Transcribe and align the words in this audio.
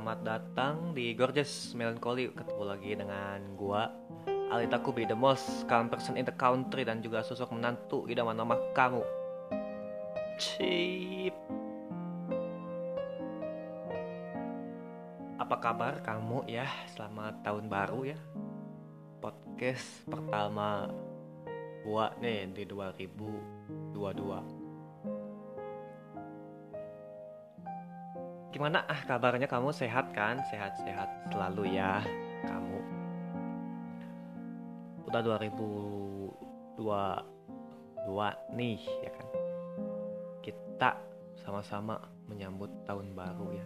Selamat 0.00 0.24
datang 0.24 0.96
di 0.96 1.12
Gorgeous 1.12 1.76
Melancholy. 1.76 2.32
Ketemu 2.32 2.64
lagi 2.64 2.96
dengan 2.96 3.36
gua 3.52 3.84
Alita 4.48 4.80
Kubi, 4.80 5.04
the 5.04 5.12
most 5.12 5.68
calm 5.68 5.92
person 5.92 6.16
in 6.16 6.24
the 6.24 6.32
country 6.32 6.88
Dan 6.88 7.04
juga 7.04 7.20
sosok 7.20 7.52
menantu 7.52 8.08
idaman 8.08 8.32
nama 8.32 8.56
kamu. 8.72 9.04
Cip. 10.40 11.36
Apa 15.36 15.56
kabar 15.60 16.00
kamu 16.00 16.48
ya? 16.48 16.64
Selamat 16.96 17.36
tahun 17.44 17.68
baru 17.68 18.16
ya. 18.16 18.16
Podcast 19.20 20.08
pertama 20.08 20.88
gua 21.84 22.16
nih 22.24 22.48
di 22.56 22.64
2022 22.64 24.59
Gimana 28.60 28.84
ah 28.92 29.00
kabarnya 29.08 29.48
kamu 29.48 29.72
sehat 29.72 30.12
kan? 30.12 30.36
Sehat-sehat 30.52 31.32
selalu 31.32 31.80
ya 31.80 31.96
kamu. 32.44 32.76
Udah 35.08 35.24
2022 35.24 36.84
nih 38.52 38.80
ya 39.00 39.10
kan. 39.16 39.26
Kita 40.44 40.92
sama-sama 41.40 42.04
menyambut 42.28 42.68
tahun 42.84 43.16
baru 43.16 43.48
ya. 43.48 43.64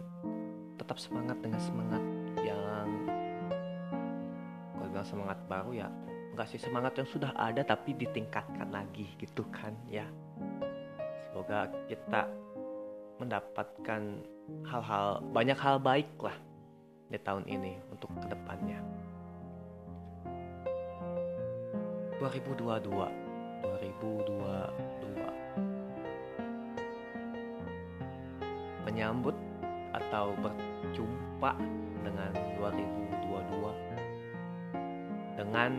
Tetap 0.79 0.95
semangat 0.95 1.43
dengan 1.43 1.59
semangat 1.59 1.99
yang 2.39 2.87
kalau 4.79 5.03
semangat 5.03 5.43
baru 5.51 5.75
ya 5.75 5.91
enggak 6.31 6.47
sih 6.47 6.59
semangat 6.63 6.95
yang 6.95 7.07
sudah 7.11 7.35
ada 7.35 7.67
tapi 7.67 7.99
ditingkatkan 7.99 8.71
lagi 8.71 9.11
gitu 9.19 9.43
kan 9.51 9.75
ya. 9.91 10.07
Semoga 11.27 11.67
kita 11.91 12.31
mendapatkan 13.19 14.31
hal-hal 14.65 15.21
banyak 15.33 15.57
hal 15.57 15.79
baik 15.81 16.07
lah 16.21 16.37
di 17.09 17.17
tahun 17.21 17.45
ini 17.45 17.77
untuk 17.93 18.09
ke 18.17 18.27
depannya 18.29 18.81
2022 22.17 23.61
2022 23.61 24.65
menyambut 28.85 29.35
atau 29.93 30.33
berjumpa 30.39 31.55
dengan 32.05 32.31
2022 32.61 33.95
dengan 35.35 35.71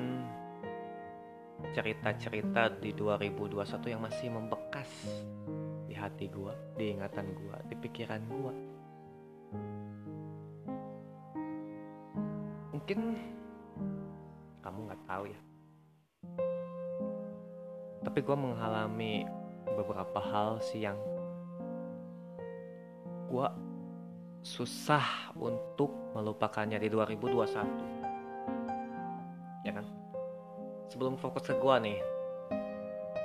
cerita-cerita 1.73 2.69
di 2.81 2.93
2021 2.93 3.93
yang 3.93 4.03
masih 4.05 4.31
membekas 4.33 4.89
hati 5.97 6.29
gue, 6.29 6.53
di 6.77 6.93
ingatan 6.93 7.33
gue, 7.33 7.57
di 7.67 7.75
pikiran 7.81 8.23
gue. 8.29 8.55
Mungkin 12.77 13.01
kamu 14.61 14.79
nggak 14.87 15.03
tahu 15.09 15.25
ya. 15.27 15.41
Tapi 18.07 18.23
gue 18.23 18.37
mengalami 18.39 19.27
beberapa 19.67 20.23
hal 20.23 20.63
sih 20.63 20.87
yang 20.87 20.95
gue 23.27 23.49
susah 24.47 25.35
untuk 25.35 25.91
melupakannya 26.15 26.79
di 26.79 26.87
2021. 26.87 29.67
Ya 29.67 29.75
kan? 29.75 29.83
Sebelum 30.87 31.19
fokus 31.19 31.51
ke 31.51 31.59
gue 31.59 31.77
nih, 31.83 31.99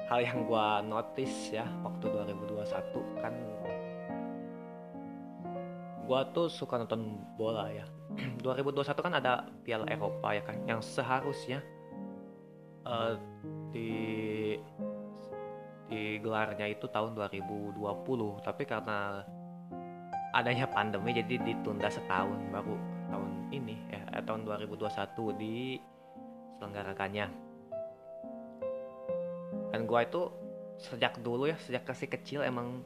hal 0.09 0.25
yang 0.27 0.43
gue 0.43 0.67
notice 0.91 1.55
ya 1.55 1.63
waktu 1.87 2.11
2021 2.11 2.50
kan 3.21 3.33
gue 6.11 6.21
tuh 6.35 6.51
suka 6.51 6.75
nonton 6.75 7.23
bola 7.39 7.71
ya. 7.71 7.87
2021 8.43 8.99
kan 8.99 9.13
ada 9.15 9.47
Piala 9.63 9.87
Eropa 9.87 10.35
ya 10.35 10.43
kan 10.43 10.59
yang 10.67 10.83
seharusnya 10.83 11.63
uh, 12.83 13.15
di 13.71 14.59
di 15.87 16.19
gelarnya 16.19 16.67
itu 16.67 16.87
tahun 16.91 17.15
2020 17.15 17.79
tapi 18.43 18.63
karena 18.67 19.23
adanya 20.35 20.67
pandemi 20.67 21.15
jadi 21.15 21.39
ditunda 21.43 21.87
setahun 21.91 22.39
baru 22.51 22.75
tahun 23.11 23.31
ini 23.51 23.75
ya 23.91 24.03
eh, 24.15 24.23
tahun 24.23 24.47
2021 24.47 25.39
diselenggarakannya. 25.39 27.27
Dan 29.71 29.87
gue 29.87 29.99
itu 30.03 30.21
sejak 30.81 31.21
dulu 31.21 31.45
ya 31.45 31.57
sejak 31.61 31.85
kasih 31.85 32.09
kecil 32.09 32.41
emang 32.41 32.81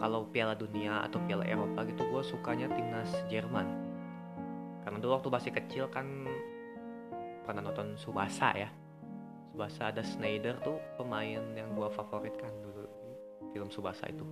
kalau 0.00 0.24
Piala 0.32 0.56
Dunia 0.56 1.04
atau 1.04 1.20
Piala 1.28 1.44
Eropa 1.44 1.84
gitu 1.84 2.02
gue 2.08 2.22
sukanya 2.24 2.66
timnas 2.72 3.12
Jerman. 3.28 3.68
Karena 4.80 4.98
dulu 5.00 5.12
waktu 5.16 5.28
masih 5.28 5.52
kecil 5.52 5.88
kan 5.92 6.24
pernah 7.44 7.60
nonton 7.68 7.96
Subasa 8.00 8.56
ya. 8.56 8.68
Subasa 9.52 9.92
ada 9.92 10.00
Schneider 10.00 10.56
tuh 10.64 10.80
pemain 10.96 11.40
yang 11.54 11.76
gue 11.76 11.88
favoritkan 11.92 12.52
dulu 12.64 12.88
film 13.52 13.68
Subasa 13.68 14.08
itu. 14.08 14.24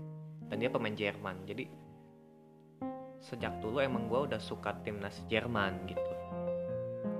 Dan 0.48 0.60
dia 0.60 0.72
pemain 0.72 0.92
Jerman 0.92 1.44
jadi 1.44 1.68
sejak 3.22 3.62
dulu 3.62 3.78
emang 3.78 4.10
gue 4.10 4.32
udah 4.32 4.40
suka 4.42 4.74
timnas 4.82 5.14
Jerman 5.30 5.86
gitu. 5.86 6.12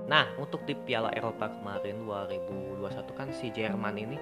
Nah, 0.03 0.27
untuk 0.35 0.67
di 0.67 0.75
Piala 0.75 1.15
Eropa 1.15 1.47
kemarin 1.47 2.03
2021 2.03 3.17
kan 3.17 3.31
si 3.31 3.47
Jerman 3.55 3.95
ini 3.95 4.17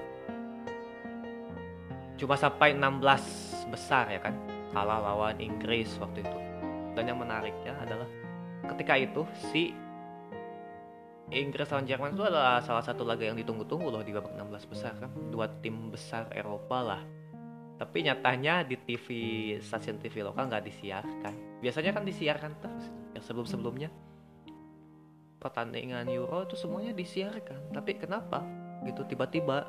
cuma 2.22 2.38
sampai 2.38 2.78
16 2.78 3.74
besar 3.74 4.06
ya 4.14 4.22
kan? 4.22 4.38
Kalah 4.70 5.02
lawan 5.02 5.42
Inggris 5.42 5.90
waktu 5.98 6.22
itu. 6.22 6.38
Dan 6.94 7.10
yang 7.10 7.18
menariknya 7.18 7.74
adalah 7.82 8.06
ketika 8.70 8.94
itu 8.94 9.26
si 9.50 9.74
Inggris 11.34 11.72
lawan 11.74 11.90
Jerman 11.90 12.14
itu 12.14 12.22
adalah 12.28 12.62
salah 12.62 12.86
satu 12.86 13.02
laga 13.02 13.26
yang 13.26 13.40
ditunggu-tunggu 13.40 13.88
loh 13.90 14.04
di 14.06 14.14
babak 14.14 14.38
16 14.38 14.70
besar 14.70 14.94
kan? 15.02 15.10
Dua 15.34 15.50
tim 15.66 15.90
besar 15.90 16.30
Eropa 16.30 16.78
lah. 16.86 17.02
Tapi 17.82 18.06
nyatanya 18.06 18.62
di 18.62 18.78
TV 18.78 19.08
stasiun 19.58 19.98
TV 19.98 20.22
lokal 20.22 20.46
nggak 20.46 20.70
disiarkan. 20.70 21.64
Biasanya 21.66 21.92
kan 21.98 22.04
disiarkan 22.06 22.52
terus. 22.62 22.86
Yang 23.18 23.24
sebelum-sebelumnya. 23.32 23.90
Pertandingan 25.42 26.06
Euro 26.14 26.46
itu 26.46 26.54
semuanya 26.54 26.94
disiarkan. 26.94 27.74
Tapi 27.74 27.98
kenapa? 27.98 28.46
Gitu 28.86 29.02
tiba-tiba 29.10 29.66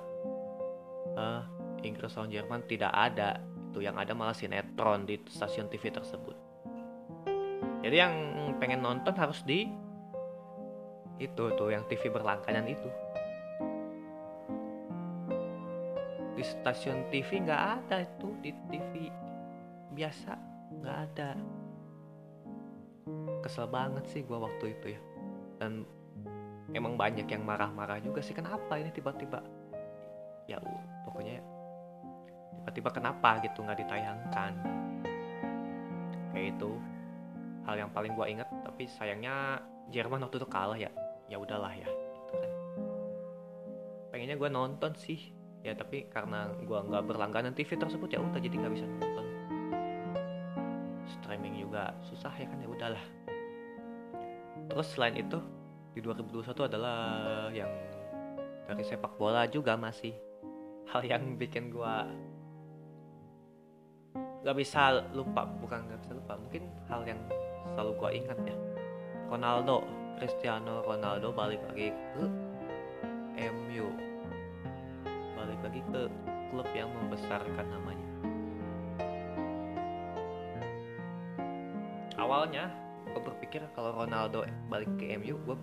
uh, 1.17 1.43
Inggris 1.83 2.15
lawan 2.15 2.31
Jerman 2.31 2.63
tidak 2.71 2.93
ada. 2.95 3.43
Itu 3.73 3.83
yang 3.83 3.99
ada 3.99 4.15
malah 4.15 4.37
sinetron 4.37 5.05
di 5.09 5.19
stasiun 5.27 5.67
TV 5.69 5.91
tersebut. 5.91 6.37
Jadi 7.83 7.97
yang 7.99 8.15
pengen 8.63 8.87
nonton 8.87 9.15
harus 9.19 9.43
di 9.43 9.67
itu 11.19 11.45
tuh 11.55 11.71
yang 11.71 11.83
TV 11.91 12.11
berlangganan 12.11 12.67
itu. 12.67 12.89
Di 16.39 16.43
stasiun 16.47 17.11
TV 17.11 17.43
nggak 17.43 17.63
ada 17.83 18.07
itu 18.07 18.29
di 18.39 18.51
TV 18.71 19.11
biasa 19.93 20.33
nggak 20.79 20.97
ada. 21.11 21.31
Kesel 23.43 23.67
banget 23.67 24.05
sih 24.07 24.23
gua 24.23 24.47
waktu 24.47 24.79
itu 24.79 24.87
ya. 24.95 25.01
Dan 25.59 25.83
emang 26.71 26.95
banyak 26.95 27.27
yang 27.27 27.43
marah-marah 27.43 27.99
juga 27.99 28.23
sih 28.23 28.35
kenapa 28.35 28.79
ini 28.79 28.95
tiba-tiba? 28.95 29.43
Ya 30.47 30.59
pokoknya 31.07 31.52
tiba-tiba 32.63 32.95
kenapa 32.95 33.43
gitu 33.43 33.67
nggak 33.67 33.83
ditayangkan? 33.83 34.55
Kayak 36.31 36.47
itu 36.55 36.71
hal 37.67 37.75
yang 37.75 37.91
paling 37.91 38.15
gue 38.15 38.27
inget 38.31 38.47
tapi 38.63 38.87
sayangnya 38.87 39.59
Jerman 39.91 40.23
waktu 40.23 40.39
itu 40.39 40.47
kalah 40.47 40.79
ya. 40.79 40.89
Ya 41.27 41.43
udahlah 41.43 41.75
ya 41.75 41.91
gitu 41.91 42.33
kan. 42.39 42.51
Pengennya 44.15 44.39
gue 44.39 44.47
nonton 44.47 44.95
sih. 44.95 45.35
Ya 45.67 45.75
tapi 45.75 46.07
karena 46.07 46.55
gue 46.55 46.79
nggak 46.87 47.03
berlangganan 47.03 47.51
TV 47.51 47.75
tersebut 47.75 48.15
ya 48.15 48.23
udah 48.23 48.39
jadi 48.39 48.55
nggak 48.55 48.75
bisa 48.79 48.87
nonton. 48.87 49.27
Streaming 51.19 51.59
juga 51.59 51.91
susah 52.07 52.31
ya 52.39 52.47
kan 52.47 52.63
ya 52.63 52.71
udahlah. 52.71 53.05
Terus 54.71 54.87
selain 54.95 55.19
itu 55.19 55.43
di 55.93 56.01
2021 56.01 56.71
adalah 56.71 56.99
yang 57.51 57.69
dari 58.71 58.87
sepak 58.87 59.19
bola 59.19 59.51
juga 59.51 59.75
masih. 59.75 60.15
Hal 60.89 61.03
yang 61.05 61.35
bikin 61.37 61.75
gua 61.75 62.07
gak 64.43 64.57
bisa 64.59 65.07
lupa 65.15 65.47
bukan 65.63 65.87
gak 65.87 66.01
bisa 66.03 66.13
lupa 66.19 66.35
mungkin 66.35 66.63
hal 66.91 67.03
yang 67.07 67.21
selalu 67.75 67.91
gua 67.99 68.11
ingat 68.11 68.39
ya. 68.43 68.57
Ronaldo 69.31 69.87
Cristiano 70.19 70.83
Ronaldo 70.85 71.33
balik 71.33 71.63
lagi 71.71 71.95
ke 71.95 72.25
MU 73.49 73.87
balik 75.39 75.61
lagi 75.67 75.81
ke 75.91 76.03
klub 76.53 76.69
yang 76.77 76.93
membesarkan 76.93 77.67
namanya. 77.67 78.09
Awalnya 82.21 82.71
gue 83.09 83.23
berpikir 83.25 83.65
kalau 83.75 84.05
Ronaldo 84.05 84.47
balik 84.71 84.89
ke 85.01 85.17
MU 85.19 85.35
gue 85.43 85.57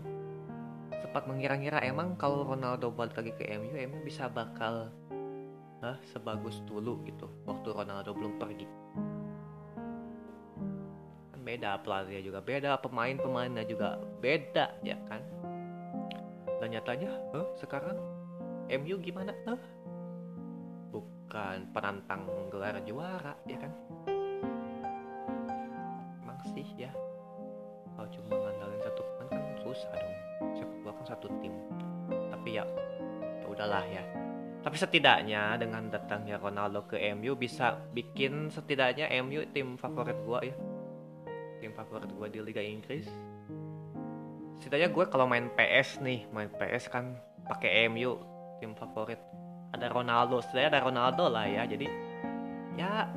sempat 1.00 1.26
mengira-ngira 1.26 1.82
emang 1.82 2.14
kalau 2.20 2.46
Ronaldo 2.46 2.92
balik 2.94 3.18
lagi 3.18 3.32
ke 3.38 3.50
MU 3.58 3.74
emang 3.74 4.02
bisa 4.06 4.28
bakal 4.30 4.94
sebagus 6.12 6.62
dulu 6.68 7.02
gitu 7.08 7.26
waktu 7.48 7.70
Ronaldo 7.72 8.12
belum 8.14 8.38
pergi. 8.38 8.68
Kan 11.34 11.42
beda 11.42 11.80
pelatihnya 11.82 12.22
juga 12.22 12.40
beda 12.44 12.78
pemain-pemainnya 12.84 13.64
juga 13.66 13.98
beda 14.20 14.76
ya 14.86 14.98
kan? 15.08 15.22
Dan 16.60 16.76
nyatanya 16.76 17.10
huh, 17.32 17.48
sekarang 17.58 17.98
MU 18.70 19.00
gimana? 19.00 19.34
Huh? 19.48 19.60
bukan 21.30 21.62
penantang 21.78 22.26
gelar 22.50 22.82
juara 22.90 23.38
ya 23.46 23.62
kan? 23.62 23.70
Emang 26.26 26.42
sih 26.58 26.66
ya. 26.74 26.90
Kalau 27.94 28.10
cuma 28.10 28.34
ngandalin 28.34 28.82
satu 28.82 29.02
pemain 29.06 29.30
kan 29.30 29.44
susah 29.62 29.94
dong. 29.94 30.18
Bola 30.82 30.98
kan 30.98 31.06
satu 31.14 31.30
tim. 31.38 31.54
Tapi 32.34 32.58
ya 32.58 32.66
ya 33.38 33.46
udahlah 33.46 33.86
ya 33.86 34.19
tapi 34.70 34.86
setidaknya 34.86 35.58
dengan 35.58 35.90
datangnya 35.90 36.38
Ronaldo 36.38 36.86
ke 36.86 37.02
MU 37.18 37.34
bisa 37.34 37.82
bikin 37.90 38.54
setidaknya 38.54 39.10
MU 39.26 39.42
tim 39.50 39.74
favorit 39.82 40.14
gua 40.22 40.46
ya. 40.46 40.54
Tim 41.58 41.74
favorit 41.74 42.06
gua 42.14 42.30
di 42.30 42.38
Liga 42.38 42.62
Inggris. 42.62 43.10
Setidaknya 44.62 44.94
gue 44.94 45.06
kalau 45.10 45.26
main 45.26 45.50
PS 45.58 46.06
nih 46.06 46.30
main 46.30 46.54
PS 46.54 46.86
kan 46.86 47.18
pakai 47.50 47.90
MU 47.90 48.22
tim 48.62 48.78
favorit. 48.78 49.18
Ada 49.74 49.90
Ronaldo 49.90 50.38
setidaknya 50.38 50.70
ada 50.78 50.82
Ronaldo 50.86 51.26
lah 51.34 51.50
ya. 51.50 51.66
Jadi 51.66 51.90
ya 52.78 53.10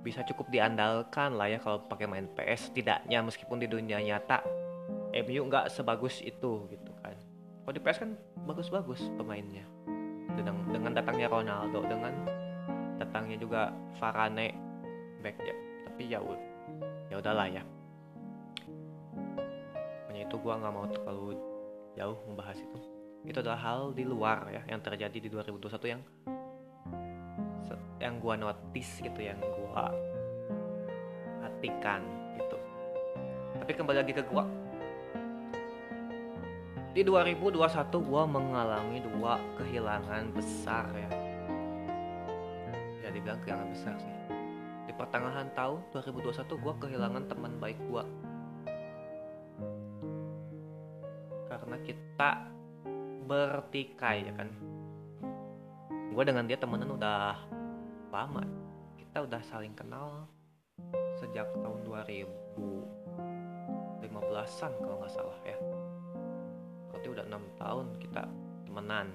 bisa 0.00 0.24
cukup 0.24 0.48
diandalkan 0.48 1.36
lah 1.36 1.52
ya 1.52 1.60
kalau 1.60 1.84
pakai 1.84 2.08
main 2.08 2.24
PS 2.24 2.72
setidaknya 2.72 3.20
meskipun 3.20 3.60
di 3.60 3.68
dunia 3.68 4.00
nyata 4.00 4.40
MU 5.12 5.44
nggak 5.44 5.68
sebagus 5.68 6.24
itu 6.24 6.72
gitu 6.72 6.92
kan. 7.04 7.20
Kalau 7.68 7.74
di 7.76 7.84
PS 7.84 8.00
kan 8.00 8.16
bagus-bagus 8.44 9.00
pemainnya. 9.16 9.64
Dengan 10.30 10.56
dengan 10.70 10.92
datangnya 10.96 11.28
Ronaldo 11.28 11.80
dengan 11.84 12.14
datangnya 12.96 13.36
juga 13.40 13.72
Varane 13.98 14.54
back 15.20 15.36
ya 15.42 15.56
tapi 15.90 16.02
ya 16.08 16.20
ya 17.10 17.16
udahlah 17.20 17.48
ya. 17.50 17.62
Pokoknya 20.06 20.22
itu 20.24 20.36
gua 20.40 20.54
nggak 20.56 20.72
mau 20.72 20.86
terlalu 20.88 21.28
jauh 21.98 22.18
membahas 22.30 22.56
itu. 22.56 22.78
Itu 23.26 23.44
adalah 23.44 23.60
hal 23.60 23.80
di 23.92 24.04
luar 24.08 24.48
ya 24.48 24.62
yang 24.64 24.80
terjadi 24.80 25.18
di 25.18 25.28
2021 25.28 25.92
yang 25.92 26.02
yang 28.00 28.16
gua 28.16 28.34
notice 28.40 29.04
gitu 29.04 29.20
yang 29.20 29.36
gua 29.36 29.92
hatikan 31.44 32.00
gitu. 32.40 32.56
Tapi 33.60 33.72
kembali 33.76 33.98
lagi 34.00 34.16
ke 34.16 34.24
gua 34.24 34.48
di 37.00 37.08
2021 37.08 37.56
gue 37.96 38.22
mengalami 38.28 39.00
dua 39.00 39.40
kehilangan 39.56 40.36
besar 40.36 40.84
ya. 40.92 41.08
Ya 43.00 43.08
dibilang 43.08 43.40
kehilangan 43.40 43.72
besar 43.72 43.96
sih. 43.96 44.12
Di 44.84 44.92
pertengahan 44.92 45.48
tahun 45.56 45.80
2021 45.96 46.60
gue 46.60 46.74
kehilangan 46.84 47.24
teman 47.24 47.56
baik 47.56 47.80
gue 47.88 48.04
karena 51.48 51.76
kita 51.88 52.30
bertikai 53.24 54.28
ya 54.28 54.36
kan? 54.36 54.52
Gue 56.12 56.24
dengan 56.28 56.44
dia 56.44 56.60
temenan 56.60 57.00
udah 57.00 57.32
lama. 58.12 58.44
Kita 59.00 59.24
udah 59.24 59.40
saling 59.48 59.72
kenal 59.72 60.28
sejak 61.16 61.48
tahun 61.64 61.80
2015an 61.80 64.72
kalau 64.84 65.00
nggak 65.00 65.12
salah 65.16 65.40
ya 65.48 65.79
berarti 66.90 67.08
udah 67.10 67.24
enam 67.26 67.42
tahun 67.56 67.86
kita 68.02 68.22
temenan. 68.66 69.08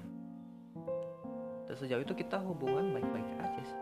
Dan 1.65 1.75
sejauh 1.75 2.03
itu 2.03 2.13
kita 2.15 2.37
hubungan 2.41 2.93
baik-baik 2.93 3.27
aja 3.41 3.61
sih. 3.63 3.79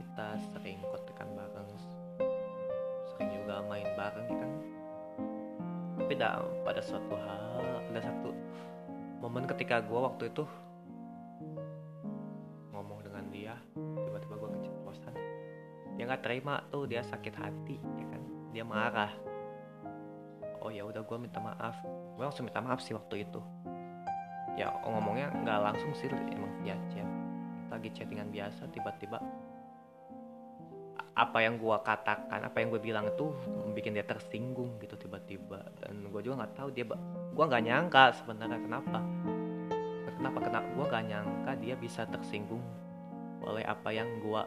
Kita 0.00 0.26
sering 0.52 0.78
kontekan 0.84 1.28
bareng 1.34 1.68
sering 3.14 3.30
juga 3.30 3.62
main 3.70 3.86
bareng 3.94 4.26
ya 4.26 4.36
kan? 4.42 4.52
Tapi 5.94 6.12
dah, 6.18 6.42
pada 6.66 6.82
suatu 6.82 7.14
hal 7.14 7.62
ada 7.94 8.00
satu 8.02 8.34
momen 9.22 9.46
ketika 9.46 9.78
gue 9.78 9.96
waktu 9.96 10.28
itu 10.34 10.42
ngomong 12.74 13.06
dengan 13.06 13.24
dia 13.30 13.54
tiba-tiba 13.74 14.34
gue 14.34 14.50
keceplosan. 14.58 15.14
Dia 15.94 16.04
nggak 16.10 16.26
terima 16.26 16.58
tuh 16.74 16.90
dia 16.90 17.06
sakit 17.06 17.34
hati 17.38 17.78
ya 17.78 18.06
kan? 18.10 18.22
Dia 18.50 18.64
marah 18.66 19.14
oh 20.64 20.72
ya 20.72 20.82
udah 20.88 21.04
gue 21.04 21.18
minta 21.20 21.38
maaf. 21.38 21.76
Gue 22.16 22.24
langsung 22.24 22.48
minta 22.48 22.64
maaf 22.64 22.80
sih 22.80 22.96
waktu 22.96 23.28
itu. 23.28 23.40
Ya 24.56 24.72
ngomongnya 24.82 25.28
nggak 25.30 25.60
langsung 25.60 25.92
sih 25.92 26.08
emang 26.08 26.50
via 26.64 26.74
chat 26.88 27.06
lagi 27.68 27.90
chattingan 27.90 28.30
biasa 28.30 28.70
tiba-tiba 28.70 29.18
apa 31.14 31.38
yang 31.42 31.58
gue 31.58 31.74
katakan 31.82 32.42
apa 32.46 32.62
yang 32.62 32.70
gue 32.70 32.82
bilang 32.82 33.06
itu 33.10 33.34
bikin 33.74 33.94
dia 33.94 34.06
tersinggung 34.08 34.80
gitu 34.80 34.96
tiba-tiba. 34.96 35.60
Dan 35.84 36.08
gue 36.08 36.20
juga 36.24 36.42
nggak 36.42 36.54
tahu 36.56 36.68
dia 36.72 36.88
gue 36.88 37.44
nggak 37.44 37.64
nyangka 37.68 38.04
sebenarnya 38.24 38.58
kenapa. 38.64 38.98
Kenapa 40.14 40.38
kenapa 40.40 40.68
gue 40.72 40.86
nggak 40.88 41.04
nyangka 41.12 41.52
dia 41.60 41.74
bisa 41.76 42.08
tersinggung 42.08 42.64
oleh 43.44 43.60
apa 43.68 43.92
yang 43.92 44.08
gue 44.24 44.42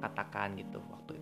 katakan 0.00 0.56
gitu 0.56 0.80
waktu 0.88 1.17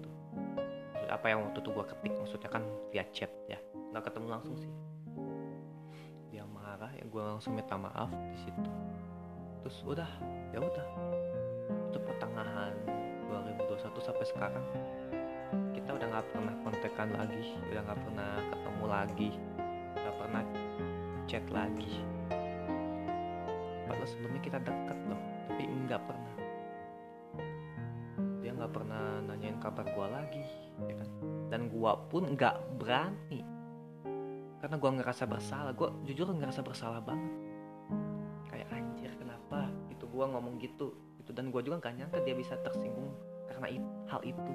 apa 1.11 1.27
yang 1.31 1.47
waktu 1.47 1.59
itu 1.63 1.71
gue 1.71 1.85
ketik 1.87 2.13
maksudnya 2.19 2.51
kan 2.51 2.63
via 2.91 3.05
chat 3.15 3.33
ya. 3.47 3.59
Nggak 3.95 4.11
ketemu 4.11 4.27
langsung 4.33 4.57
sih. 4.59 4.73
Dia 6.35 6.45
marah 6.47 6.91
ya 6.95 7.05
gue 7.07 7.23
langsung 7.23 7.55
minta 7.55 7.79
maaf 7.79 8.11
di 8.11 8.39
situ. 8.43 8.71
Terus 9.63 9.79
udah 9.87 10.11
ya 10.55 10.59
udah. 10.61 10.87
Itu 11.91 11.99
pertengahan 12.03 12.75
2021 13.31 13.99
sampai 14.03 14.27
sekarang. 14.27 14.65
Kita 15.75 15.91
udah 15.95 16.07
nggak 16.11 16.27
pernah 16.35 16.55
kontekan 16.67 17.09
lagi 17.15 17.55
udah 17.71 17.83
nggak 17.87 18.01
pernah 18.03 18.31
ketemu 18.51 18.85
lagi 18.91 19.31
nggak 19.95 20.17
pernah 20.23 20.43
chat 21.27 21.45
lagi. 21.51 22.03
Padahal 23.87 24.07
sebelumnya 24.07 24.43
kita 24.43 24.59
deket 24.63 24.99
loh 25.11 25.23
tapi 25.51 25.63
nggak 25.67 26.03
pernah. 26.05 26.35
Dia 28.39 28.51
nggak 28.55 28.73
pernah 28.77 29.16
kabar 29.67 29.87
gua 29.93 30.07
lagi 30.23 30.47
ya 30.87 30.95
kan? 30.95 31.09
Dan 31.51 31.61
gua 31.69 31.99
pun 32.07 32.33
nggak 32.39 32.79
berani. 32.79 33.43
Karena 34.63 34.77
gua 34.79 34.91
ngerasa 34.95 35.27
bersalah 35.27 35.75
gua 35.75 35.91
jujur 36.07 36.31
ngerasa 36.31 36.63
bersalah 36.63 37.03
banget. 37.03 37.35
Kayak 38.47 38.69
anjir 38.71 39.13
kenapa 39.19 39.71
itu 39.91 40.07
gua 40.07 40.31
ngomong 40.31 40.63
gitu? 40.63 40.95
Itu 41.19 41.35
dan 41.35 41.51
gua 41.51 41.61
juga 41.67 41.83
nggak 41.83 41.95
nyangka 41.99 42.19
dia 42.23 42.35
bisa 42.39 42.55
tersinggung 42.63 43.11
karena 43.57 43.73
it, 43.73 43.85
hal 44.13 44.21
itu. 44.21 44.53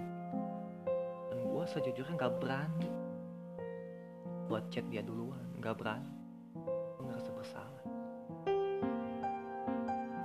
Dan 1.33 1.37
gue 1.49 1.63
sejujurnya 1.73 2.13
nggak 2.21 2.35
berani 2.37 2.89
buat 4.45 4.69
chat 4.69 4.85
dia 4.93 5.01
duluan. 5.01 5.41
Nggak 5.57 5.75
berani. 5.81 6.13
Gue 6.99 7.03
ngerasa 7.09 7.29
bersalah. 7.33 7.83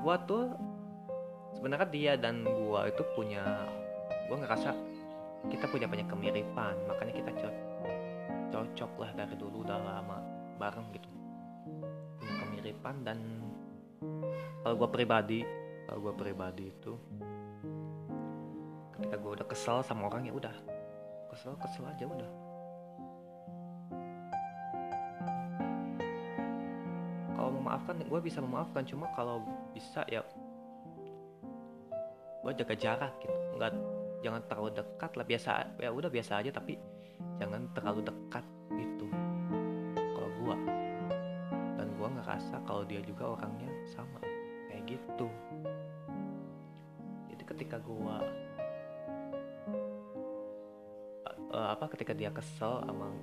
Gue 0.05 0.16
tuh 0.28 0.45
sebenarnya 1.57 1.88
dia 1.88 2.12
dan 2.21 2.45
gue 2.45 2.81
itu 2.93 3.02
punya 3.16 3.64
gue 4.26 4.37
ngerasa 4.37 4.71
kita 5.47 5.71
punya 5.71 5.87
banyak 5.87 6.11
kemiripan 6.11 6.75
makanya 6.90 7.14
kita 7.14 7.30
co 7.38 7.49
cocok 8.50 8.92
lah 9.02 9.11
dari 9.14 9.35
dulu 9.38 9.62
udah 9.66 9.78
lama 9.78 10.18
bareng 10.56 10.88
gitu. 10.95 11.11
Punya 12.18 12.35
kemiripan 12.40 13.04
dan 13.04 13.18
kalau 14.64 14.75
gue 14.80 14.88
pribadi 14.90 15.40
kalau 15.87 16.11
gue 16.11 16.14
pribadi 16.18 16.64
itu 16.73 16.92
ketika 18.97 19.16
gue 19.21 19.33
udah 19.38 19.47
kesel 19.47 19.85
sama 19.85 20.09
orang 20.09 20.26
ya 20.26 20.35
udah. 20.35 20.56
Kesel 21.30 21.54
kesel 21.61 21.85
aja 21.85 22.04
udah. 22.09 22.30
Kalau 27.37 27.50
memaafkan 27.52 27.95
gue 28.00 28.21
bisa 28.25 28.40
memaafkan 28.40 28.83
cuma 28.88 29.06
kalau 29.12 29.45
bisa 29.76 30.02
ya 30.09 30.25
gue 32.40 32.52
jaga 32.56 32.75
jarak 32.78 33.12
gitu. 33.21 33.37
Nggak 33.59 33.75
jangan 34.26 34.42
terlalu 34.50 34.83
dekat 34.83 35.11
lah 35.14 35.23
biasa 35.23 35.50
ya 35.78 35.90
udah 35.95 36.11
biasa 36.11 36.42
aja 36.42 36.50
tapi 36.50 36.75
jangan 37.38 37.71
terlalu 37.78 38.02
dekat 38.02 38.42
gitu. 38.75 39.06
Kalau 39.95 40.30
gue 40.42 40.56
dan 41.78 41.88
gue 41.95 42.09
ngerasa 42.18 42.59
kalau 42.66 42.83
dia 42.83 42.99
juga 43.06 43.38
orangnya 43.38 43.71
sama 43.87 44.18
kayak 44.66 44.83
gitu. 44.99 45.30
Jadi 47.30 47.42
ketika 47.47 47.78
gue 47.78 48.16
uh, 51.54 51.68
apa 51.73 51.87
ketika 51.95 52.12
dia 52.12 52.35
kesel 52.35 52.83
sama 52.83 53.14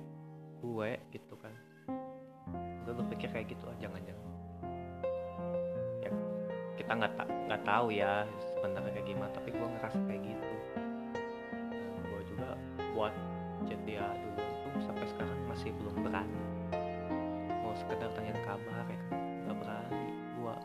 gue 0.64 0.90
gitu 1.12 1.36
kan 1.36 1.52
gue 2.84 2.94
berpikir 2.96 3.28
kayak 3.32 3.52
gitu 3.52 3.64
ah 3.68 3.76
jangan-jangan 3.80 4.32
ya 6.04 6.10
kita 6.80 6.92
nggak 6.96 7.12
ta 7.16 7.24
nggak 7.28 7.62
tahu 7.64 7.86
ya 7.92 8.24
sebenarnya 8.56 8.90
kayak 8.96 9.06
gimana 9.08 9.30
tapi 9.32 9.48
gue 9.52 9.68
ngerasa 9.76 9.98
kayak 10.08 10.22
gitu 10.24 10.53
buat 12.94 13.10
chat 13.66 13.80
dia 13.82 14.06
dulu 14.06 14.42
sampai 14.86 15.06
sekarang 15.10 15.38
masih 15.50 15.70
belum 15.82 15.94
berani. 16.06 16.42
Mau 17.62 17.74
sekedar 17.74 18.10
tanya 18.14 18.34
kabar 18.46 18.86
ya 18.86 18.98
nggak 19.44 19.56
berani. 19.58 20.06
Gue 20.38 20.56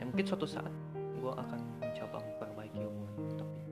ya 0.00 0.04
mungkin 0.08 0.24
suatu 0.24 0.48
saat 0.48 0.72
gue 0.96 1.32
akan 1.32 1.60
mencoba 1.84 2.16
memperbaiki 2.24 2.80
hubungan 2.80 3.36
tapi 3.36 3.62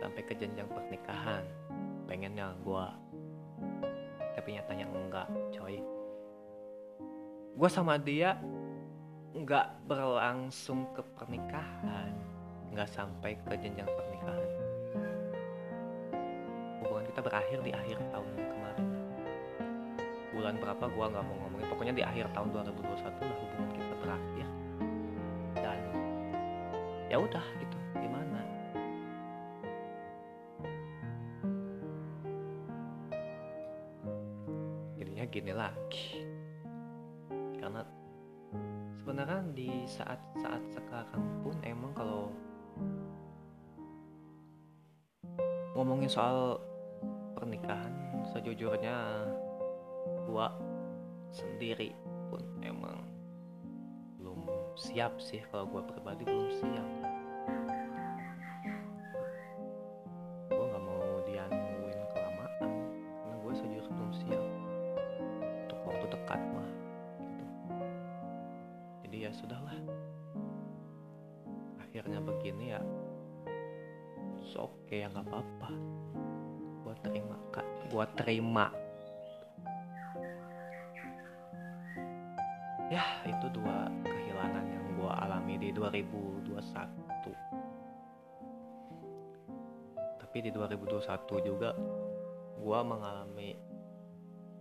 sampai 0.00 0.22
ke 0.26 0.34
jenjang 0.34 0.66
pernikahan 0.72 1.44
pengennya 2.08 2.56
gue 2.64 2.86
tapi 4.34 4.48
nyatanya 4.56 4.86
enggak 4.90 5.28
coy. 5.52 5.78
Gue 7.54 7.68
sama 7.70 8.00
dia 8.00 8.34
nggak 9.34 9.90
berlangsung 9.90 10.86
ke 10.94 11.02
pernikahan 11.18 12.14
nggak 12.70 12.86
sampai 12.86 13.34
ke 13.42 13.54
jenjang 13.58 13.86
pernikahan. 13.86 14.50
Hubungan 16.78 17.04
kita 17.10 17.20
berakhir 17.22 17.58
di 17.66 17.70
akhir 17.74 17.98
tahun 18.14 18.30
kemarin. 18.34 18.88
Bulan 20.34 20.54
berapa 20.62 20.84
gue 20.86 21.06
nggak 21.06 21.24
mau 21.26 21.36
ngomongin. 21.46 21.66
Pokoknya 21.66 21.94
di 21.98 22.02
akhir 22.06 22.30
tahun 22.30 22.50
2021 22.50 23.10
lah 23.26 23.36
hubungan 23.42 23.70
kita 23.74 23.94
berakhir. 24.02 24.48
Dan 25.58 25.78
ya 27.10 27.16
udah 27.18 27.44
gitu 27.58 27.78
gimana? 27.98 28.40
Jadinya 34.98 35.24
gini 35.26 35.52
lagi 35.54 36.23
sebenarnya 39.14 39.46
di 39.54 39.70
saat-saat 39.86 40.74
sekarang 40.74 41.22
pun 41.46 41.54
emang 41.62 41.94
kalau 41.94 42.34
ngomongin 45.78 46.10
soal 46.10 46.58
pernikahan 47.38 47.94
sejujurnya 48.34 49.22
gua 50.26 50.50
sendiri 51.30 51.94
pun 52.26 52.42
emang 52.66 53.06
belum 54.18 54.50
siap 54.74 55.14
sih 55.22 55.46
kalau 55.46 55.70
gua 55.70 55.86
pribadi 55.86 56.26
belum 56.26 56.50
siap 56.50 57.13
ya 69.24 69.32
sudahlah. 69.32 69.72
Akhirnya 71.80 72.20
begini 72.20 72.76
ya. 72.76 72.80
Oke 74.54 75.00
ya 75.00 75.08
nggak 75.08 75.24
apa-apa. 75.24 75.70
Gua 76.84 76.94
terima 77.00 77.36
kak. 77.48 77.66
Gua 77.88 78.04
terima. 78.12 78.68
Ya 82.92 83.02
itu 83.24 83.48
dua 83.48 83.88
kehilangan 84.04 84.64
yang 84.68 84.84
gue 85.00 85.08
alami 85.08 85.56
di 85.56 85.72
2021 85.72 86.52
tapi 90.20 90.36
di 90.44 90.50
2021 90.52 91.48
juga 91.48 91.72
gue 92.60 92.80
mengalami 92.84 93.56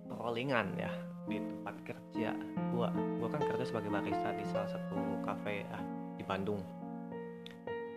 rollingan 0.08 0.68
ya 0.80 0.90
di 1.28 1.38
tempat 1.42 1.76
kerja 1.82 2.32
gue 2.74 2.90
kan 3.34 3.42
kerja 3.42 3.66
sebagai 3.66 3.90
barista 3.90 4.30
di 4.38 4.46
salah 4.46 4.70
satu 4.70 5.26
cafe 5.26 5.66
ah, 5.74 5.82
di 6.14 6.22
Bandung. 6.22 6.62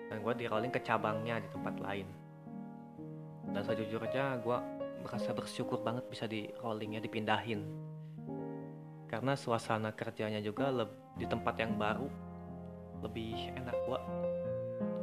Dan 0.08 0.24
gue 0.24 0.32
di 0.32 0.48
rolling 0.48 0.72
ke 0.72 0.80
cabangnya 0.80 1.44
di 1.44 1.48
tempat 1.52 1.76
lain. 1.76 2.08
Dan 3.52 3.60
sejujurnya 3.60 4.40
gue 4.40 4.58
merasa 5.04 5.30
bersyukur 5.36 5.84
banget 5.84 6.08
bisa 6.08 6.24
di 6.24 6.48
rollingnya 6.64 7.04
dipindahin. 7.04 7.62
Karena 9.06 9.36
suasana 9.38 9.92
kerjanya 9.92 10.40
juga 10.40 10.72
di 11.14 11.28
tempat 11.28 11.54
yang 11.60 11.78
baru 11.78 12.08
lebih 13.04 13.52
enak 13.54 13.76
gua 13.86 14.00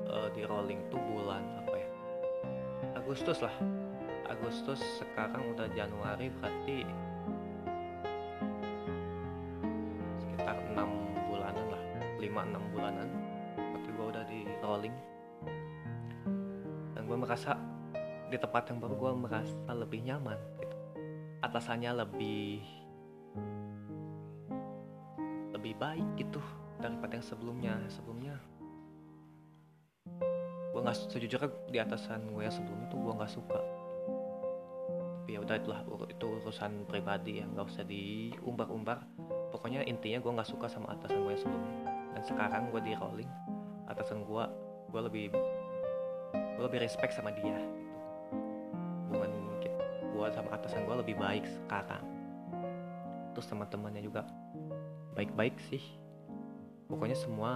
uh, 0.10 0.28
di 0.34 0.44
rolling 0.44 0.82
tuh 0.90 1.00
bulan 1.00 1.42
apa 1.62 1.76
ya 1.78 1.90
Agustus 2.98 3.40
lah. 3.40 3.54
Agustus 4.28 4.82
sekarang 5.00 5.56
udah 5.56 5.70
Januari 5.72 6.28
berarti 6.36 6.84
5-6 12.34 12.74
bulanan. 12.74 13.10
Berarti 13.54 13.90
gua 13.94 14.06
udah 14.10 14.24
di 14.26 14.42
rolling. 14.66 14.96
Dan 16.98 17.02
gua 17.06 17.18
merasa 17.22 17.54
di 18.34 18.38
tempat 18.42 18.74
yang 18.74 18.82
baru 18.82 18.96
gua 18.98 19.12
merasa 19.14 19.54
lebih 19.70 20.02
nyaman 20.02 20.42
gitu. 20.58 20.78
Atasannya 21.46 21.94
lebih 22.02 22.66
lebih 25.54 25.74
baik 25.78 26.10
gitu 26.18 26.42
daripada 26.82 27.22
yang 27.22 27.24
sebelumnya. 27.24 27.74
Sebelumnya 27.88 28.36
gue 30.74 30.82
nggak 30.82 30.98
sejujurnya 31.14 31.50
di 31.70 31.78
atasan 31.78 32.34
gue 32.34 32.42
yang 32.42 32.52
sebelumnya 32.52 32.90
tuh 32.90 33.00
gue 33.00 33.14
nggak 33.14 33.32
suka. 33.32 33.62
Tapi 35.24 35.30
ya 35.38 35.40
udah 35.40 35.56
itulah 35.56 35.80
itu 36.10 36.26
urusan 36.42 36.84
pribadi 36.90 37.40
yang 37.40 37.54
nggak 37.54 37.70
usah 37.70 37.86
diumbar-umbar. 37.86 39.06
Pokoknya 39.54 39.86
intinya 39.86 40.20
gue 40.20 40.34
nggak 40.34 40.50
suka 40.50 40.66
sama 40.66 40.98
atasan 40.98 41.22
gue 41.24 41.32
yang 41.32 41.44
sebelumnya 41.46 41.83
dan 42.14 42.22
sekarang 42.24 42.70
gue 42.70 42.82
di 42.82 42.94
rolling 42.96 43.30
atasan 43.90 44.24
gue 44.24 44.44
gue 44.94 45.02
lebih 45.02 45.26
gue 46.34 46.64
lebih 46.64 46.86
respect 46.86 47.18
sama 47.18 47.34
dia 47.34 47.58
gitu. 47.58 47.98
Hubungan 49.10 49.44
gue 50.14 50.28
sama 50.30 50.56
atasan 50.56 50.86
gue 50.86 50.96
lebih 51.02 51.16
baik 51.18 51.44
sekarang. 51.44 52.06
Terus 53.34 53.50
teman-temannya 53.50 54.02
juga 54.06 54.22
baik-baik 55.18 55.58
sih. 55.68 55.84
Pokoknya 56.88 57.18
semua 57.18 57.52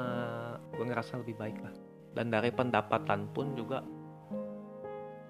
gue 0.74 0.84
ngerasa 0.84 1.22
lebih 1.22 1.38
baik 1.38 1.58
lah. 1.62 1.72
Dan 2.18 2.34
dari 2.34 2.50
pendapatan 2.50 3.30
pun 3.30 3.54
juga 3.54 3.86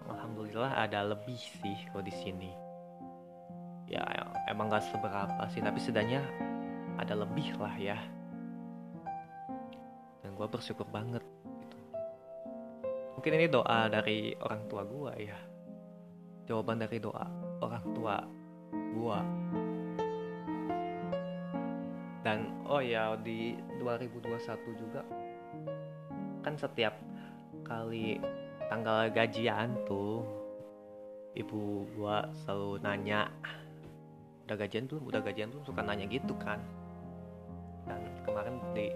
alhamdulillah 0.07 0.81
ada 0.87 1.03
lebih 1.03 1.37
sih 1.37 1.77
kalau 1.91 2.01
di 2.01 2.15
sini. 2.15 2.51
Ya 3.91 4.03
emang 4.47 4.71
gak 4.71 4.87
seberapa 4.87 5.47
sih 5.51 5.63
tapi 5.63 5.79
setidaknya 5.79 6.23
ada 6.97 7.13
lebih 7.15 7.55
lah 7.59 7.75
ya 7.77 7.95
gue 10.37 10.47
bersyukur 10.47 10.85
banget 10.93 11.25
gitu. 11.57 11.77
mungkin 13.17 13.31
ini 13.41 13.45
doa 13.49 13.89
dari 13.89 14.37
orang 14.37 14.61
tua 14.69 14.85
gue 14.85 15.13
ya. 15.25 15.39
Jawaban 16.47 16.79
dari 16.79 17.01
doa 17.01 17.25
orang 17.59 17.85
tua 17.91 18.15
gue 18.71 19.19
dan 22.27 22.51
oh 22.67 22.83
ya 22.83 23.15
di 23.19 23.55
2021 23.79 24.83
juga 24.83 25.01
kan 26.43 26.59
setiap 26.59 26.95
kali 27.63 28.19
tanggal 28.67 29.07
gajian 29.11 29.75
tuh 29.87 30.23
ibu 31.37 31.85
gua 31.95 32.27
selalu 32.43 32.81
nanya. 32.81 33.29
Udah 34.47 34.55
gajian 34.57 34.87
tuh 34.89 34.99
udah 35.03 35.21
gajian 35.21 35.51
tuh 35.53 35.61
suka 35.63 35.83
nanya 35.85 36.07
gitu 36.09 36.33
kan. 36.39 36.59
Dan 37.87 38.01
kemarin 38.25 38.59
di 38.75 38.91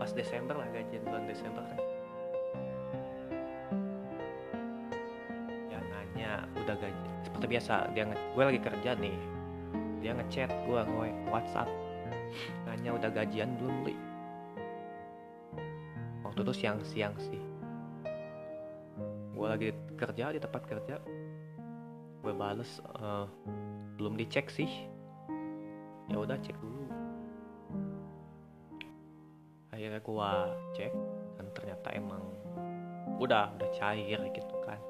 pas 0.00 0.10
Desember 0.16 0.56
lah 0.56 0.68
gajian 0.72 1.04
bulan 1.04 1.24
Desember 1.28 1.64
kan. 1.64 1.80
Ya 5.68 5.78
nanya 5.78 6.30
udah 6.56 6.76
gaji? 6.76 7.08
Seperti 7.28 7.46
biasa 7.46 7.74
dia 7.92 8.04
gue 8.08 8.44
lagi 8.44 8.60
kerja 8.60 8.90
nih. 8.96 9.16
Dia 10.00 10.16
ngechat 10.16 10.50
gue 10.64 10.80
gue 10.80 11.08
WhatsApp. 11.28 11.68
Nanya 12.64 12.96
udah 12.96 13.10
gajian 13.12 13.60
belum 13.60 13.76
li? 13.84 13.96
Waktu 16.24 16.40
itu 16.46 16.52
siang-siang 16.64 17.14
sih. 17.20 17.42
Gue 19.36 19.46
lagi 19.46 19.68
kerja 20.00 20.32
di 20.32 20.40
tempat 20.40 20.62
kerja. 20.64 20.96
Gue 22.20 22.32
bales 22.32 22.80
uh, 22.96 23.28
belum 24.00 24.16
dicek 24.16 24.48
sih. 24.48 24.88
Ya 26.08 26.18
udah 26.18 26.40
cek 26.40 26.56
dulu 26.58 26.79
gue 30.00 30.32
cek 30.76 30.92
dan 31.38 31.46
ternyata 31.54 31.88
emang 31.94 32.22
udah 33.20 33.52
udah 33.56 33.70
cair 33.76 34.20
gitu 34.32 34.56
kan. 34.64 34.80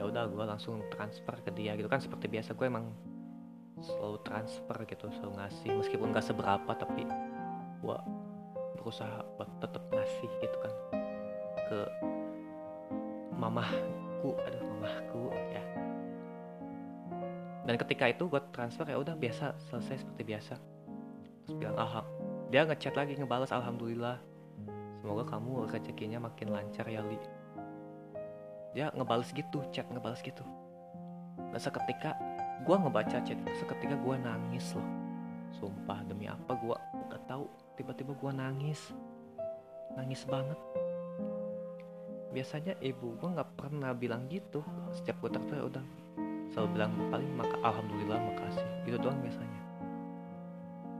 Ya 0.00 0.06
udah 0.06 0.30
gue 0.30 0.44
langsung 0.44 0.80
transfer 0.92 1.36
ke 1.44 1.50
dia 1.52 1.76
gitu 1.76 1.86
kan. 1.86 2.00
Seperti 2.00 2.26
biasa 2.26 2.56
gue 2.56 2.66
emang 2.66 2.90
selalu 3.78 4.18
transfer 4.26 4.76
gitu 4.88 5.06
selalu 5.20 5.32
ngasih. 5.38 5.70
Meskipun 5.78 6.10
gak 6.16 6.26
seberapa 6.26 6.70
tapi 6.74 7.04
gue 7.84 7.98
berusaha 8.80 9.22
buat 9.36 9.50
tetap 9.60 9.84
ngasih 9.92 10.30
gitu 10.40 10.56
kan. 10.64 10.72
Ke 11.68 11.80
mamahku 13.36 14.34
aduh 14.48 14.62
mamahku 14.64 15.30
ya. 15.52 15.62
Dan 17.68 17.76
ketika 17.76 18.08
itu 18.08 18.24
gue 18.32 18.40
transfer 18.50 18.88
ya 18.88 18.96
udah 18.96 19.12
biasa 19.12 19.52
selesai 19.68 20.00
seperti 20.02 20.22
biasa. 20.24 20.54
Terus 21.44 21.54
bilang 21.60 21.76
aham 21.76 22.06
dia 22.48 22.64
ngechat 22.64 22.96
lagi 22.96 23.12
ngebalas 23.20 23.52
alhamdulillah 23.52 24.16
semoga 25.08 25.24
kamu 25.24 25.72
rezekinya 25.72 26.20
makin 26.28 26.52
lancar 26.52 26.84
ya 26.84 27.00
li. 27.00 27.16
Dia 28.76 28.92
ngebales 28.92 29.32
gitu 29.32 29.64
chat 29.72 29.88
ngebales 29.88 30.20
gitu. 30.20 30.44
Nah 31.48 31.56
seketika 31.56 32.12
gue 32.68 32.76
ngebaca 32.76 33.16
chat 33.24 33.32
itu 33.32 33.52
seketika 33.56 33.96
gue 33.96 34.14
nangis 34.20 34.76
loh. 34.76 34.84
Sumpah 35.56 36.04
demi 36.04 36.28
apa 36.28 36.52
gue 36.60 36.76
nggak 37.08 37.24
tahu. 37.24 37.48
Tiba-tiba 37.80 38.12
gue 38.20 38.32
nangis. 38.36 38.92
Nangis 39.96 40.28
banget. 40.28 40.60
Biasanya 42.36 42.76
ibu 42.84 43.16
gue 43.16 43.28
nggak 43.32 43.56
pernah 43.56 43.96
bilang 43.96 44.28
gitu. 44.28 44.60
Setiap 44.92 45.24
gue 45.24 45.40
tertulis 45.40 45.72
udah 45.72 45.84
selalu 46.52 46.68
bilang 46.76 46.92
paling 47.08 47.32
maka 47.32 47.56
alhamdulillah 47.64 48.20
makasih. 48.28 48.68
Gitu 48.84 49.00
doang 49.00 49.16
biasanya. 49.24 49.60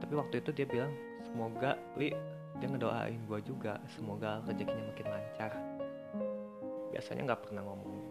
Tapi 0.01 0.17
waktu 0.17 0.41
itu 0.41 0.51
dia 0.57 0.65
bilang 0.65 0.97
semoga 1.21 1.77
li 2.01 2.38
dia 2.59 2.67
ngedoain 2.67 3.23
gue 3.27 3.41
juga 3.47 3.79
semoga 3.95 4.43
rezekinya 4.43 4.85
makin 4.91 5.07
lancar. 5.07 5.53
Biasanya 6.91 7.23
nggak 7.31 7.43
pernah 7.47 7.63
ngomong 7.63 8.09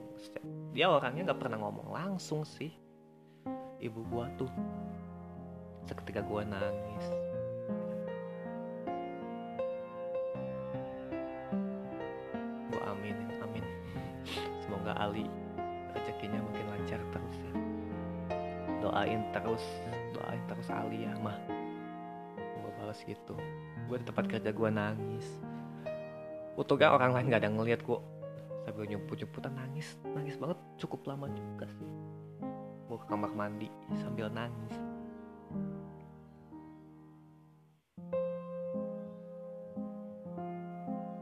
dia 0.73 0.93
orangnya 0.93 1.33
nggak 1.33 1.41
pernah 1.41 1.57
ngomong 1.61 1.87
langsung 1.93 2.45
sih. 2.45 2.69
Ibu 3.77 4.09
gua 4.09 4.25
tuh 4.37 4.49
seketika 5.85 6.25
gua 6.25 6.41
nangis. 6.45 7.05
Gua 12.69 12.81
amin 12.93 13.17
amin 13.41 13.65
semoga 14.61 14.93
Ali 14.97 15.29
rezekinya 15.93 16.41
makin 16.41 16.65
lancar 16.73 17.01
terus 17.13 17.37
ya. 17.41 17.53
Doain 18.81 19.21
terus 19.33 19.65
doain 20.13 20.41
terus 20.49 20.69
Ali 20.73 21.05
ya 21.05 21.13
mah. 21.21 21.37
Gua 22.37 22.71
balas 22.81 23.01
gitu 23.05 23.37
gua 23.87 23.97
di 23.97 24.05
tempat 24.05 24.25
kerja 24.27 24.51
gua 24.51 24.69
nangis. 24.69 25.25
Untungnya 26.59 26.91
orang 26.91 27.15
lain 27.15 27.31
gak 27.31 27.41
ada 27.47 27.51
ngeliat 27.55 27.81
gua. 27.81 28.03
Sambil 28.67 28.83
nyumput-nyumputan 28.91 29.55
nangis. 29.55 29.95
Nangis 30.03 30.35
banget 30.35 30.59
cukup 30.75 31.07
lama 31.07 31.31
juga 31.31 31.65
sih. 31.79 31.91
Mau 32.91 32.99
ke 32.99 33.07
kamar 33.07 33.31
mandi 33.31 33.71
sambil 33.99 34.27
nangis. 34.27 34.75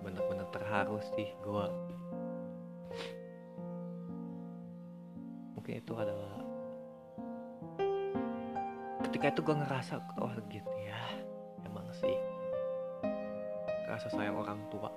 Bener-bener 0.01 0.45
terharu 0.53 1.01
sih 1.17 1.29
gue 1.41 1.65
mungkin 5.57 5.81
itu 5.81 5.93
adalah 5.97 6.37
ketika 9.09 9.33
itu 9.33 9.41
gue 9.41 9.55
ngerasa 9.57 9.93
oh 10.21 10.29
gitu 10.53 10.73
ya. 10.85 11.01
Emang 11.65 11.89
sih 11.89 12.13
rasa 13.85 14.09
sayang 14.09 14.37
orang 14.37 14.61
tua 14.73 14.89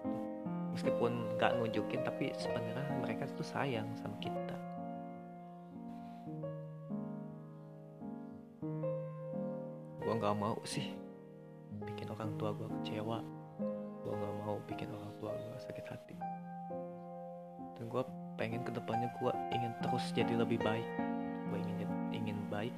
meskipun 0.72 1.36
nggak 1.36 1.58
nunjukin 1.58 2.00
tapi 2.06 2.32
sebenarnya 2.36 2.96
mereka 3.02 3.28
tuh 3.34 3.46
sayang 3.46 3.88
sama 3.98 4.16
kita. 4.20 4.56
Nggak 10.18 10.34
mau 10.34 10.58
sih 10.66 10.98
bikin 11.86 12.10
orang 12.10 12.34
tua 12.36 12.50
gue 12.50 12.66
kecewa. 12.82 13.22
Gue 14.02 14.12
nggak 14.18 14.34
mau 14.42 14.58
bikin 14.66 14.90
orang 14.90 15.14
tua 15.22 15.30
gue 15.30 15.58
sakit 15.62 15.86
hati. 15.86 16.18
Dan 17.78 17.86
gue 17.86 18.02
pengen 18.34 18.66
ke 18.66 18.74
depannya 18.74 19.06
gue 19.22 19.32
ingin 19.54 19.70
terus 19.78 20.10
jadi 20.10 20.34
lebih 20.34 20.58
baik. 20.58 20.90
Gue 21.48 21.62
ingin 21.62 21.86
ingin 22.10 22.38
baik 22.50 22.74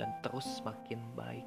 dan 0.00 0.16
terus 0.24 0.64
makin 0.64 1.04
baik 1.12 1.44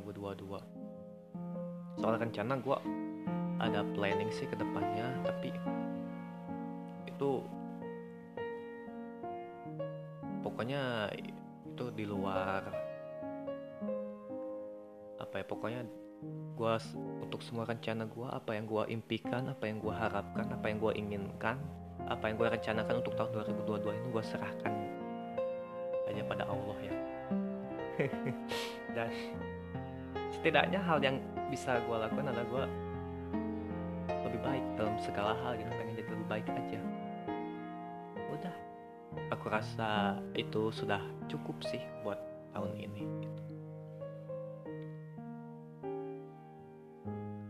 2022 0.00 2.00
soal 2.00 2.16
rencana 2.16 2.56
gue 2.56 2.78
ada 3.60 3.84
planning 3.92 4.32
sih 4.32 4.48
ke 4.48 4.56
depannya 4.56 5.12
tapi 5.20 5.52
itu 7.04 7.44
pokoknya 10.40 11.12
itu 11.68 11.84
di 11.92 12.08
luar 12.08 12.64
apa 15.20 15.34
ya 15.36 15.44
pokoknya 15.44 15.84
gue 16.56 16.74
untuk 17.20 17.44
semua 17.44 17.68
rencana 17.68 18.08
gue 18.08 18.28
apa 18.28 18.56
yang 18.56 18.64
gue 18.64 18.84
impikan 18.94 19.52
apa 19.52 19.68
yang 19.68 19.82
gue 19.82 19.92
harapkan 19.92 20.48
apa 20.48 20.64
yang 20.72 20.78
gue 20.80 20.92
inginkan 20.96 21.60
apa 22.08 22.24
yang 22.30 22.36
gue 22.40 22.48
rencanakan 22.48 22.94
untuk 23.04 23.14
tahun 23.14 23.30
2022 23.62 23.98
ini 24.00 24.08
gue 24.10 24.24
serahkan 24.24 24.72
hanya 26.12 26.24
pada 26.28 26.44
Allah 26.44 26.78
ya. 26.82 26.96
Dan 28.96 29.10
setidaknya 30.42 30.82
hal 30.82 30.98
yang 30.98 31.22
bisa 31.54 31.78
gue 31.86 31.96
lakukan 32.02 32.26
adalah 32.26 32.42
gue 32.50 32.64
lebih 34.26 34.40
baik 34.42 34.64
dalam 34.74 34.98
segala 34.98 35.38
hal 35.38 35.54
gitu. 35.54 35.70
Pengen 35.70 35.94
jadi 35.94 36.10
lebih 36.10 36.26
baik 36.26 36.46
aja. 36.50 36.82
Aku 39.30 39.46
rasa 39.46 40.18
itu 40.34 40.74
sudah 40.74 40.98
cukup 41.30 41.62
sih 41.62 41.78
buat 42.02 42.18
tahun 42.50 42.74
ini 42.74 43.02
gitu. 43.22 43.40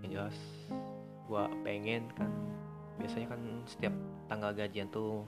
yang 0.04 0.10
jelas 0.12 0.36
gue 1.24 1.44
pengen 1.64 2.12
kan 2.12 2.28
biasanya 3.00 3.32
kan 3.32 3.40
setiap 3.64 3.94
tanggal 4.28 4.52
gajian 4.52 4.92
tuh 4.92 5.24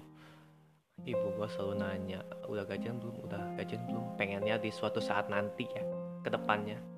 ibu 1.09 1.27
gue 1.33 1.48
selalu 1.48 1.81
nanya 1.81 2.20
udah 2.44 2.68
gajian 2.68 3.00
belum? 3.00 3.24
Udah 3.24 3.57
gajian 3.57 3.88
belum? 3.88 4.20
Pengennya 4.20 4.61
di 4.61 4.68
suatu 4.68 5.00
saat 5.00 5.33
nanti 5.33 5.64
ya 5.64 5.81
ke 6.20 6.29
depannya 6.29 6.94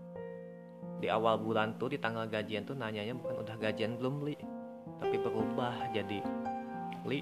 di 0.96 1.12
awal 1.12 1.36
bulan 1.40 1.76
tuh 1.76 1.92
di 1.92 1.98
tanggal 2.00 2.24
gajian 2.28 2.64
tuh 2.64 2.72
nanyanya 2.72 3.12
bukan 3.16 3.44
udah 3.44 3.56
gajian 3.60 4.00
belum 4.00 4.24
li 4.24 4.36
tapi 4.96 5.16
berubah 5.20 5.92
jadi 5.92 6.24
li 7.04 7.20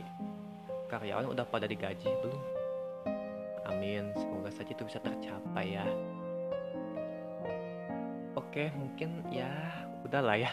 karyawan 0.95 1.27
udah 1.35 1.45
pada 1.49 1.67
digaji 1.67 2.07
belum? 2.23 2.43
Amin, 3.65 4.13
semoga 4.15 4.53
saja 4.53 4.71
itu 4.71 4.85
bisa 4.85 5.01
tercapai 5.01 5.75
ya. 5.75 5.87
Oke, 8.37 8.71
mungkin 8.77 9.25
ya 9.33 9.51
udahlah 10.05 10.37
ya. 10.37 10.53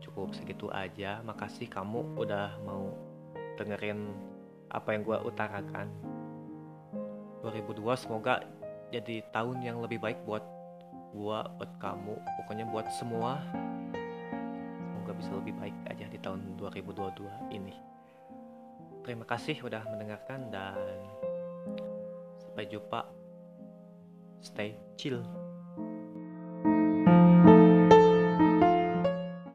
Cukup 0.00 0.32
segitu 0.32 0.70
aja. 0.70 1.20
Makasih 1.26 1.66
kamu 1.68 2.16
udah 2.16 2.54
mau 2.62 2.94
dengerin 3.58 4.14
apa 4.70 4.94
yang 4.94 5.02
gue 5.02 5.18
utarakan. 5.26 5.90
2002 7.42 7.82
semoga 7.98 8.40
jadi 8.88 9.20
tahun 9.34 9.62
yang 9.62 9.78
lebih 9.82 10.00
baik 10.00 10.22
buat 10.24 10.42
gue, 11.12 11.38
buat 11.58 11.72
kamu, 11.80 12.14
pokoknya 12.42 12.64
buat 12.68 12.88
semua. 12.92 13.40
Semoga 14.76 15.12
bisa 15.16 15.30
lebih 15.36 15.54
baik 15.56 15.76
aja 15.88 16.06
di 16.08 16.18
tahun 16.20 16.56
2022 16.60 17.54
ini. 17.54 17.74
Terima 19.04 19.24
kasih 19.24 19.56
sudah 19.56 19.80
mendengarkan 19.88 20.52
dan 20.52 20.98
sampai 22.44 22.64
jumpa. 22.68 23.00
Stay 24.44 24.76
chill. 25.00 25.37